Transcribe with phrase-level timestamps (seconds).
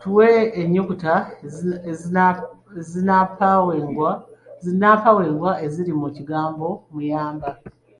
[0.00, 0.28] Tuwe
[0.60, 1.14] ennyukuta
[4.62, 7.48] zinnampawengwa eziri mu kigambo muyamba.